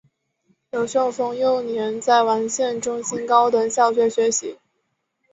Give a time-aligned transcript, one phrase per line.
[0.71, 4.57] 刘秀峰幼年在完县中心高等小学学习。